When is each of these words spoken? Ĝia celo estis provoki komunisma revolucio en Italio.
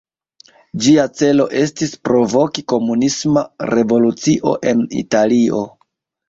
Ĝia 0.85 1.03
celo 1.19 1.43
estis 1.59 1.93
provoki 2.09 2.63
komunisma 2.73 3.45
revolucio 3.73 4.55
en 4.73 4.83
Italio. 5.03 5.63